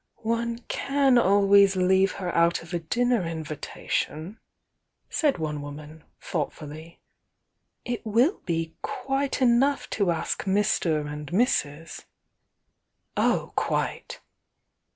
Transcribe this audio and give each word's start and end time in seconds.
One 0.23 0.57
can 0.67 1.19
always 1.19 1.75
leave 1.75 2.13
her 2.13 2.33
out 2.33 2.63
of 2.63 2.73
a 2.73 2.79
dinner 2.79 3.21
invi 3.21 3.55
tation, 3.55 4.37
said 5.11 5.37
one 5.37 5.61
woman, 5.61 6.05
thoughtfully. 6.19 6.99
"It 7.85 8.03
will 8.03 8.39
be 8.47 8.73
quite 8.81 9.43
enough 9.43 9.87
to 9.91 10.09
ask 10.09 10.45
Mr. 10.45 11.07
and 11.07 11.27
Mrs" 11.29 12.05
"Oh, 13.29 13.53
quite!" 13.55 14.21